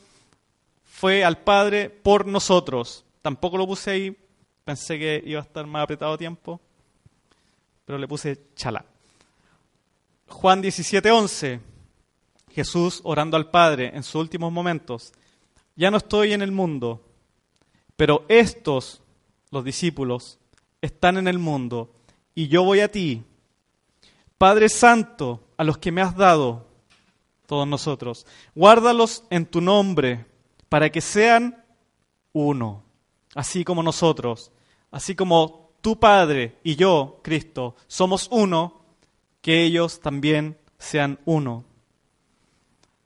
[0.83, 3.05] fue al Padre por nosotros.
[3.23, 4.17] Tampoco lo puse ahí,
[4.65, 6.61] pensé que iba a estar más apretado tiempo,
[7.85, 8.85] pero le puse chalá.
[10.33, 11.61] Juan 17, 11.
[12.51, 15.13] Jesús orando al Padre en sus últimos momentos.
[15.77, 17.05] Ya no estoy en el mundo,
[17.97, 19.03] pero estos,
[19.51, 20.39] los discípulos,
[20.81, 21.93] están en el mundo
[22.35, 23.23] y yo voy a ti.
[24.37, 26.67] Padre Santo, a los que me has dado,
[27.47, 30.27] todos nosotros, guárdalos en tu nombre
[30.69, 31.65] para que sean
[32.33, 32.83] uno,
[33.35, 34.51] así como nosotros,
[34.91, 38.82] así como tu Padre y yo, Cristo, somos uno,
[39.43, 41.65] que ellos también sean uno.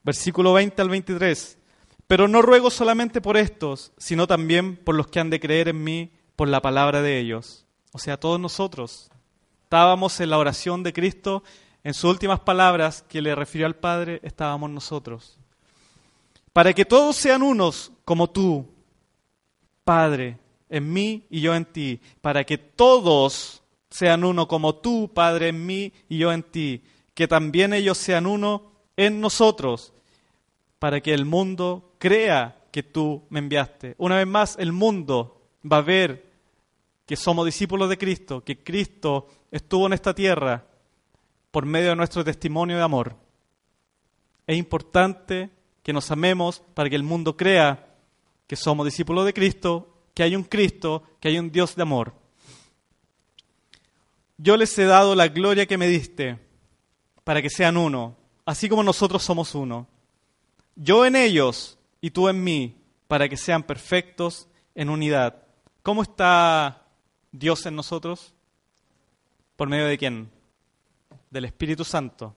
[0.04, 1.58] Versículo 20 al 23.
[2.06, 5.82] Pero no ruego solamente por estos, sino también por los que han de creer en
[5.82, 7.66] mí por la palabra de ellos.
[7.92, 9.10] O sea, todos nosotros
[9.64, 11.42] estábamos en la oración de Cristo,
[11.82, 15.38] en sus últimas palabras que le refirió al Padre, estábamos nosotros.
[16.52, 18.66] Para que todos sean unos como tú,
[19.82, 22.00] Padre, en mí y yo en ti.
[22.20, 23.62] Para que todos
[23.96, 26.82] sean uno como tú, Padre, en mí y yo en ti.
[27.14, 29.94] Que también ellos sean uno en nosotros.
[30.78, 33.94] Para que el mundo crea que tú me enviaste.
[33.96, 36.30] Una vez más, el mundo va a ver
[37.06, 40.66] que somos discípulos de Cristo, que Cristo estuvo en esta tierra
[41.50, 43.16] por medio de nuestro testimonio de amor.
[44.46, 45.48] Es importante
[45.82, 47.96] que nos amemos para que el mundo crea
[48.46, 52.25] que somos discípulos de Cristo, que hay un Cristo, que hay un Dios de amor.
[54.38, 56.38] Yo les he dado la gloria que me diste
[57.24, 59.86] para que sean uno, así como nosotros somos uno.
[60.74, 62.76] Yo en ellos y tú en mí,
[63.08, 65.42] para que sean perfectos en unidad.
[65.82, 66.82] ¿Cómo está
[67.32, 68.34] Dios en nosotros?
[69.56, 70.30] ¿Por medio de quién?
[71.30, 72.34] Del Espíritu Santo.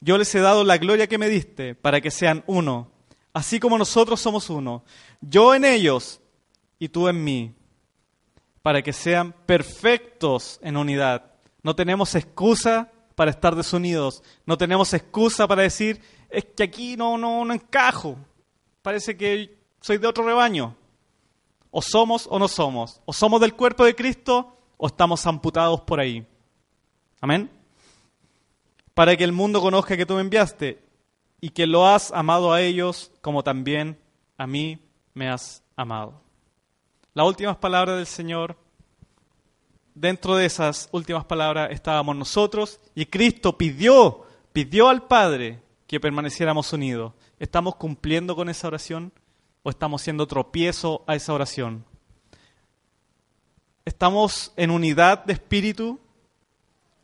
[0.00, 2.90] Yo les he dado la gloria que me diste para que sean uno,
[3.32, 4.84] así como nosotros somos uno.
[5.20, 6.20] Yo en ellos
[6.78, 7.54] y tú en mí,
[8.64, 11.32] para que sean perfectos en unidad.
[11.62, 14.22] No tenemos excusa para estar desunidos.
[14.46, 16.00] No tenemos excusa para decir,
[16.30, 18.16] es que aquí no, no, no encajo.
[18.80, 20.74] Parece que soy de otro rebaño.
[21.70, 23.02] O somos o no somos.
[23.04, 26.26] O somos del cuerpo de Cristo o estamos amputados por ahí.
[27.20, 27.50] Amén.
[28.94, 30.82] Para que el mundo conozca que tú me enviaste
[31.38, 34.00] y que lo has amado a ellos como también
[34.38, 34.78] a mí
[35.12, 36.23] me has amado.
[37.14, 38.56] Las últimas palabras del Señor,
[39.94, 46.72] dentro de esas últimas palabras estábamos nosotros y Cristo pidió, pidió al Padre que permaneciéramos
[46.72, 47.12] unidos.
[47.38, 49.12] ¿Estamos cumpliendo con esa oración
[49.62, 51.84] o estamos siendo tropiezo a esa oración?
[53.84, 56.00] ¿Estamos en unidad de espíritu?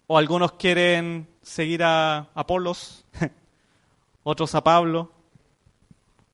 [0.09, 3.05] ¿O algunos quieren seguir a Apolos?
[4.25, 5.13] ¿Otros a Pablo?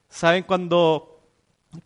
[0.09, 1.16] ¿Saben cuando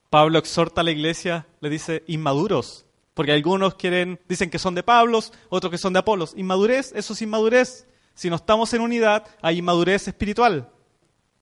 [0.09, 1.47] Pablo exhorta a la iglesia?
[1.59, 2.85] Le dice inmaduros.
[3.13, 6.33] Porque algunos quieren, dicen que son de Pablos, otros que son de Apolos.
[6.35, 7.87] Inmadurez, eso es inmadurez.
[8.13, 10.69] Si no estamos en unidad, hay inmadurez espiritual.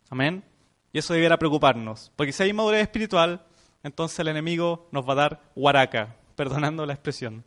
[0.10, 0.44] Amén.
[0.92, 2.12] Y eso debiera preocuparnos.
[2.16, 3.46] Porque si hay inmadurez espiritual,
[3.84, 7.44] entonces el enemigo nos va a dar huaraca, perdonando la expresión.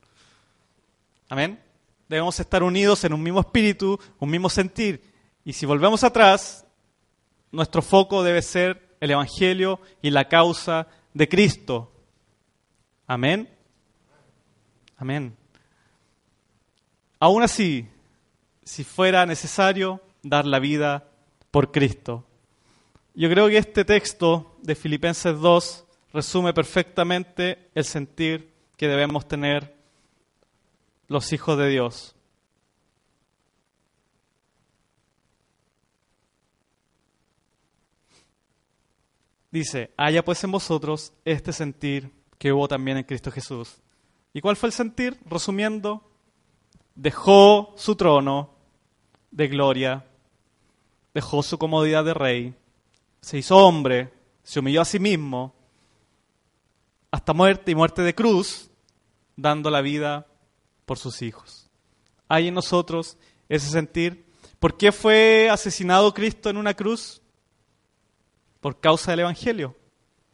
[1.28, 1.60] Amén.
[2.08, 5.02] Debemos estar unidos en un mismo espíritu, un mismo sentir.
[5.44, 6.66] Y si volvemos atrás,
[7.50, 11.92] nuestro foco debe ser el Evangelio y la causa de Cristo.
[13.08, 13.48] Amén.
[14.96, 15.36] Amén.
[17.18, 17.88] Aún así,
[18.62, 21.08] si fuera necesario, dar la vida
[21.50, 22.24] por Cristo.
[23.12, 29.74] Yo creo que este texto de Filipenses 2 resume perfectamente el sentir que debemos tener
[31.08, 32.14] los hijos de Dios.
[39.52, 43.76] Dice, haya pues en vosotros este sentir que hubo también en Cristo Jesús.
[44.32, 45.20] ¿Y cuál fue el sentir?
[45.26, 46.10] Resumiendo,
[46.94, 48.54] dejó su trono
[49.30, 50.06] de gloria,
[51.12, 52.54] dejó su comodidad de rey,
[53.20, 55.54] se hizo hombre, se humilló a sí mismo,
[57.10, 58.70] hasta muerte y muerte de cruz,
[59.36, 60.26] dando la vida
[60.86, 61.68] por sus hijos.
[62.26, 63.18] Hay en nosotros
[63.50, 64.24] ese sentir.
[64.58, 67.20] ¿Por qué fue asesinado Cristo en una cruz?
[68.62, 69.74] Por causa del Evangelio,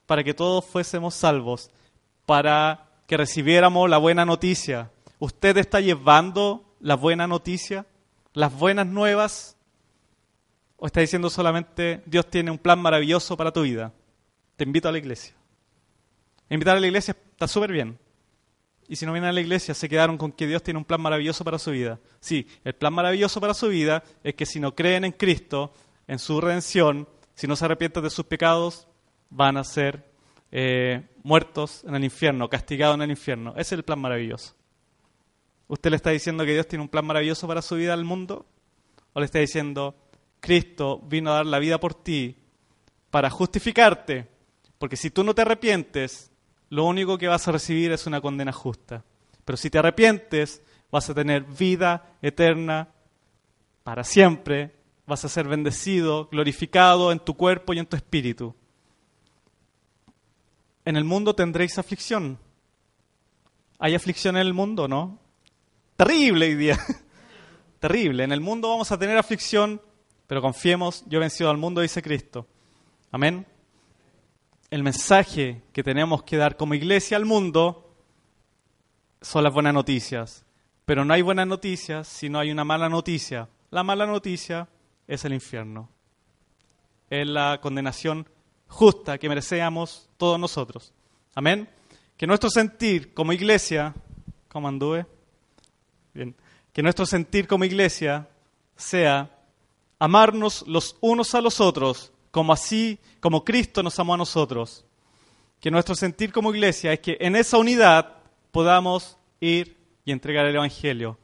[0.04, 1.70] para que todos fuésemos salvos,
[2.26, 4.90] para que recibiéramos la buena noticia.
[5.18, 7.86] ¿Usted está llevando la buena noticia,
[8.34, 9.56] las buenas nuevas?
[10.76, 13.94] ¿O está diciendo solamente Dios tiene un plan maravilloso para tu vida?
[14.56, 15.34] Te invito a la iglesia.
[16.50, 17.98] Invitar a la iglesia está súper bien.
[18.88, 21.00] Y si no vienen a la iglesia, se quedaron con que Dios tiene un plan
[21.00, 21.98] maravilloso para su vida.
[22.20, 25.72] Sí, el plan maravilloso para su vida es que si no creen en Cristo,
[26.06, 27.08] en su redención,
[27.38, 28.88] si no se arrepienten de sus pecados,
[29.30, 30.10] van a ser
[30.50, 33.52] eh, muertos en el infierno, castigados en el infierno.
[33.52, 34.56] Ese es el plan maravilloso.
[35.68, 38.44] ¿Usted le está diciendo que Dios tiene un plan maravilloso para su vida al mundo?
[39.12, 39.94] ¿O le está diciendo,
[40.40, 42.38] Cristo vino a dar la vida por ti
[43.08, 44.26] para justificarte?
[44.76, 46.32] Porque si tú no te arrepientes,
[46.70, 49.04] lo único que vas a recibir es una condena justa.
[49.44, 50.60] Pero si te arrepientes,
[50.90, 52.88] vas a tener vida eterna
[53.84, 54.77] para siempre,
[55.08, 58.54] vas a ser bendecido, glorificado en tu cuerpo y en tu espíritu.
[60.84, 62.38] En el mundo tendréis aflicción.
[63.78, 65.18] ¿Hay aflicción en el mundo, no?
[65.96, 66.78] Terrible hoy día.
[67.80, 68.24] Terrible.
[68.24, 69.80] En el mundo vamos a tener aflicción,
[70.26, 72.46] pero confiemos, yo he vencido al mundo, dice Cristo.
[73.10, 73.46] Amén
[74.70, 77.94] el mensaje que tenemos que dar como iglesia al mundo
[79.20, 80.44] son las buenas noticias.
[80.84, 83.48] Pero no hay buenas noticias si no hay una mala noticia.
[83.70, 84.68] La mala noticia
[85.08, 85.88] es el infierno.
[87.10, 88.28] Es la condenación
[88.68, 90.92] justa que merecemos todos nosotros.
[91.34, 91.68] Amén.
[92.16, 93.94] Que nuestro sentir como iglesia,
[94.48, 95.06] ¿cómo anduve?
[96.14, 96.36] Bien.
[96.72, 98.28] Que nuestro sentir como iglesia
[98.76, 99.34] sea
[99.98, 104.84] amarnos los unos a los otros como así, como Cristo nos amó a nosotros.
[105.60, 108.16] Que nuestro sentir como iglesia es que en esa unidad
[108.52, 111.18] podamos ir y entregar el Evangelio.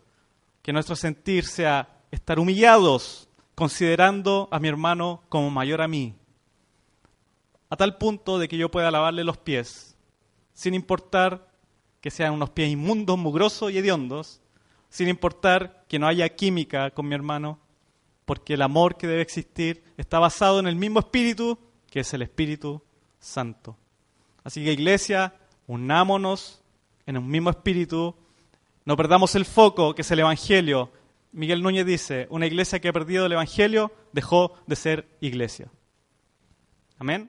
[0.63, 3.24] Que nuestro sentir sea estar humillados,
[3.55, 6.15] considerando a mi hermano como mayor a mí.
[7.71, 9.97] A tal punto de que yo pueda lavarle los pies,
[10.53, 11.49] sin importar
[12.01, 14.41] que sean unos pies inmundos, mugrosos y hediondos,
[14.91, 17.59] sin importar que no haya química con mi hermano,
[18.25, 21.59] porque el amor que debe existir está basado en el mismo espíritu
[21.95, 22.83] que es el Espíritu
[23.21, 23.77] Santo.
[24.43, 25.33] Así que iglesia,
[25.69, 26.61] unámonos
[27.07, 28.17] en un mismo espíritu,
[28.85, 30.91] no perdamos el foco que es el Evangelio.
[31.35, 35.69] Miguel Núñez dice, una iglesia que ha perdido el Evangelio dejó de ser iglesia.
[36.97, 37.29] Amén.